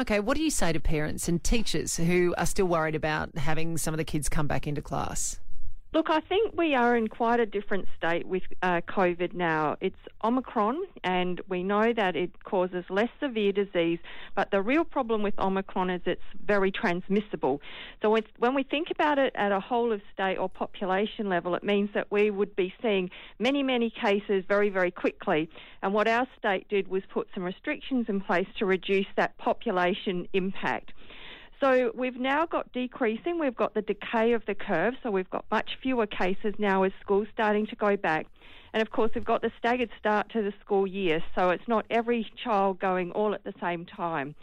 [0.00, 3.76] Okay, what do you say to parents and teachers who are still worried about having
[3.76, 5.38] some of the kids come back into class?
[5.92, 9.76] Look, I think we are in quite a different state with uh, COVID now.
[9.80, 13.98] It's Omicron, and we know that it causes less severe disease,
[14.36, 17.60] but the real problem with Omicron is it's very transmissible.
[18.02, 21.64] So when we think about it at a whole of state or population level, it
[21.64, 25.50] means that we would be seeing many, many cases very, very quickly.
[25.82, 30.28] And what our state did was put some restrictions in place to reduce that population
[30.34, 30.92] impact.
[31.60, 35.44] So we've now got decreasing, we've got the decay of the curve, so we've got
[35.50, 38.26] much fewer cases now as schools starting to go back.
[38.72, 41.84] And of course, we've got the staggered start to the school year, so it's not
[41.90, 44.34] every child going all at the same time.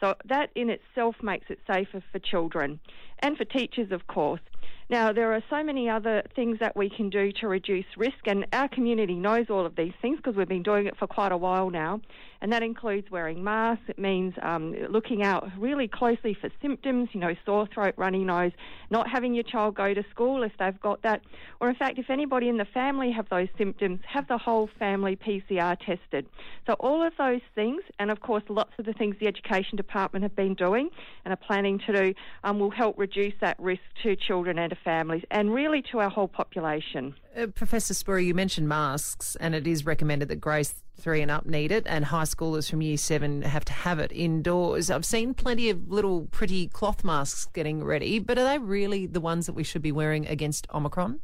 [0.00, 2.78] So that in itself makes it safer for children
[3.20, 4.42] and for teachers, of course.
[4.88, 8.46] Now, there are so many other things that we can do to reduce risk, and
[8.52, 11.36] our community knows all of these things because we've been doing it for quite a
[11.36, 12.00] while now.
[12.40, 13.82] And that includes wearing masks.
[13.88, 18.52] It means um, looking out really closely for symptoms, you know, sore throat, runny nose,
[18.90, 21.22] not having your child go to school if they've got that.
[21.60, 25.16] Or, in fact, if anybody in the family have those symptoms, have the whole family
[25.16, 26.26] PCR tested.
[26.66, 30.22] So, all of those things, and of course, lots of the things the Education Department
[30.22, 30.90] have been doing
[31.24, 35.24] and are planning to do, um, will help reduce that risk to children and families
[35.30, 37.14] and really to our whole population.
[37.36, 41.46] Uh, Professor Spurrier, you mentioned masks, and it is recommended that grades three and up
[41.46, 44.90] need it, and high schoolers from year seven have to have it indoors.
[44.90, 49.20] I've seen plenty of little pretty cloth masks getting ready, but are they really the
[49.20, 51.20] ones that we should be wearing against Omicron?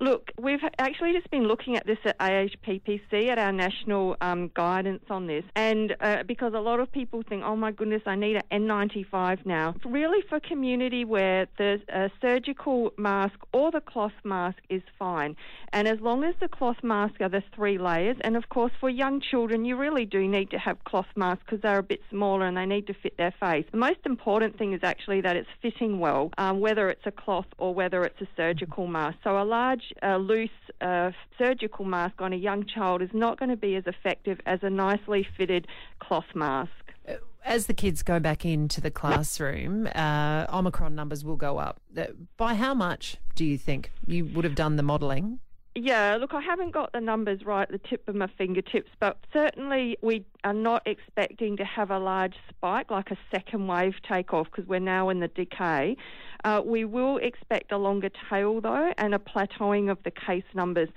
[0.00, 5.02] Look, we've actually just been looking at this at AHPPC at our national um, guidance
[5.10, 8.36] on this, and uh, because a lot of people think, oh my goodness, I need
[8.36, 9.74] an N95 now.
[9.84, 15.34] Really, for community where the uh, surgical mask or the cloth mask is fine,
[15.72, 18.88] and as long as the cloth mask are the three layers, and of course for
[18.88, 22.46] young children, you really do need to have cloth masks because they're a bit smaller
[22.46, 23.64] and they need to fit their face.
[23.72, 27.46] The most important thing is actually that it's fitting well, um, whether it's a cloth
[27.58, 29.18] or whether it's a surgical mask.
[29.24, 30.50] So a large a loose
[30.80, 34.60] uh, surgical mask on a young child is not going to be as effective as
[34.62, 35.66] a nicely fitted
[35.98, 36.70] cloth mask.
[37.08, 37.14] Uh,
[37.44, 41.80] as the kids go back into the classroom, uh, Omicron numbers will go up.
[41.96, 45.40] Uh, by how much do you think you would have done the modelling?
[45.80, 49.18] Yeah, look, I haven't got the numbers right at the tip of my fingertips, but
[49.32, 54.48] certainly we are not expecting to have a large spike like a second wave takeoff
[54.50, 55.96] because we're now in the decay.
[56.44, 60.88] Uh, we will expect a longer tail though and a plateauing of the case numbers.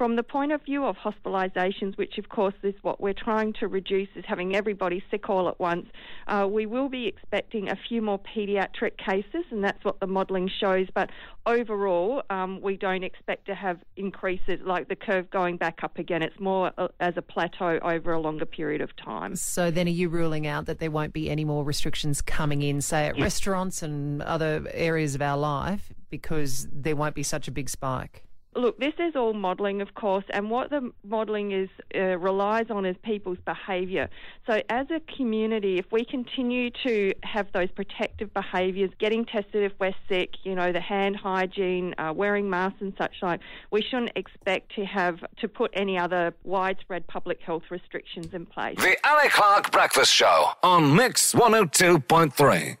[0.00, 3.68] From the point of view of hospitalisations, which of course is what we're trying to
[3.68, 5.88] reduce, is having everybody sick all at once,
[6.26, 10.48] uh, we will be expecting a few more paediatric cases, and that's what the modelling
[10.48, 10.86] shows.
[10.94, 11.10] But
[11.44, 16.22] overall, um, we don't expect to have increases like the curve going back up again.
[16.22, 19.36] It's more uh, as a plateau over a longer period of time.
[19.36, 22.80] So then, are you ruling out that there won't be any more restrictions coming in,
[22.80, 27.50] say at restaurants and other areas of our life, because there won't be such a
[27.50, 28.24] big spike?
[28.56, 32.84] Look, this is all modelling, of course, and what the modelling is uh, relies on
[32.84, 34.10] is people's behaviour.
[34.44, 39.72] So, as a community, if we continue to have those protective behaviours, getting tested if
[39.78, 43.40] we're sick, you know, the hand hygiene, uh, wearing masks and such like,
[43.70, 48.76] we shouldn't expect to have to put any other widespread public health restrictions in place.
[48.78, 52.80] The Ali Clarke Breakfast Show on Mix 102.3.